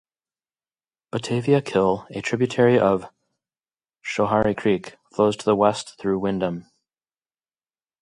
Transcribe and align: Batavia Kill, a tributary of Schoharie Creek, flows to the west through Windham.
Batavia 1.11 1.61
Kill, 1.61 2.07
a 2.09 2.21
tributary 2.21 2.79
of 2.79 3.05
Schoharie 4.03 4.57
Creek, 4.57 4.97
flows 5.13 5.37
to 5.37 5.45
the 5.45 5.55
west 5.55 5.99
through 5.99 6.17
Windham. 6.17 6.65